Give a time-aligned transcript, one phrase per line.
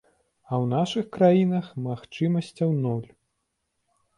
[0.47, 3.05] А ў нашых краінах магчымасцяў нуль.